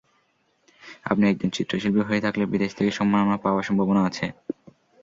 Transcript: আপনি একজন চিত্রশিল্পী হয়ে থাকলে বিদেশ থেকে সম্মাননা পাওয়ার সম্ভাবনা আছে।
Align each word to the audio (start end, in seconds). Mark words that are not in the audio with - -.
আপনি 1.05 1.23
একজন 1.27 1.49
চিত্রশিল্পী 1.55 2.01
হয়ে 2.01 2.23
থাকলে 2.25 2.43
বিদেশ 2.53 2.71
থেকে 2.75 2.91
সম্মাননা 2.99 3.37
পাওয়ার 3.43 3.67
সম্ভাবনা 3.67 4.01
আছে। 4.09 4.25